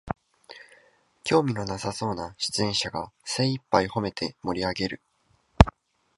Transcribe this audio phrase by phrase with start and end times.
[1.23, 4.99] 興味のなさそうな出演者が精いっぱいほめて盛りあげる